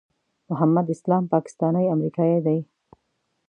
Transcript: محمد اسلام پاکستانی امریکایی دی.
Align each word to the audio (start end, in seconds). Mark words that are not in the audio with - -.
محمد 0.49 0.85
اسلام 0.95 1.23
پاکستانی 1.33 1.85
امریکایی 1.93 2.39
دی. 2.45 2.57